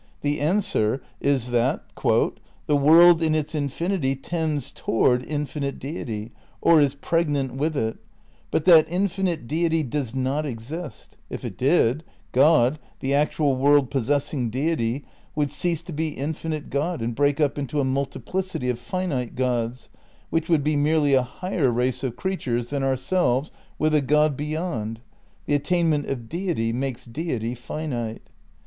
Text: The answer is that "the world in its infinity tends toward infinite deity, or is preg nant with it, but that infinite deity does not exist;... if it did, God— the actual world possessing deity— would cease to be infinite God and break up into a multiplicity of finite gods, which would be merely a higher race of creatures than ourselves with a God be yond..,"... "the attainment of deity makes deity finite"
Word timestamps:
The 0.21 0.39
answer 0.39 1.03
is 1.19 1.51
that 1.51 1.83
"the 2.03 2.43
world 2.75 3.21
in 3.21 3.35
its 3.35 3.53
infinity 3.53 4.15
tends 4.15 4.71
toward 4.71 5.23
infinite 5.27 5.77
deity, 5.77 6.31
or 6.59 6.81
is 6.81 6.95
preg 6.95 7.27
nant 7.27 7.53
with 7.53 7.77
it, 7.77 7.97
but 8.49 8.65
that 8.65 8.87
infinite 8.89 9.47
deity 9.47 9.83
does 9.83 10.15
not 10.15 10.43
exist;... 10.43 11.17
if 11.29 11.45
it 11.45 11.55
did, 11.55 12.03
God— 12.31 12.79
the 13.01 13.13
actual 13.13 13.55
world 13.55 13.91
possessing 13.91 14.49
deity— 14.49 15.05
would 15.35 15.51
cease 15.51 15.83
to 15.83 15.93
be 15.93 16.07
infinite 16.07 16.71
God 16.71 17.03
and 17.03 17.13
break 17.13 17.39
up 17.39 17.59
into 17.59 17.79
a 17.79 17.85
multiplicity 17.85 18.71
of 18.71 18.79
finite 18.79 19.35
gods, 19.35 19.89
which 20.31 20.49
would 20.49 20.63
be 20.63 20.75
merely 20.75 21.13
a 21.13 21.21
higher 21.21 21.69
race 21.69 22.01
of 22.03 22.15
creatures 22.15 22.71
than 22.71 22.81
ourselves 22.81 23.51
with 23.77 23.93
a 23.93 24.01
God 24.01 24.35
be 24.35 24.47
yond..,"... 24.47 24.99
"the 25.45 25.53
attainment 25.53 26.07
of 26.07 26.27
deity 26.27 26.73
makes 26.73 27.05
deity 27.05 27.53
finite" 27.53 28.23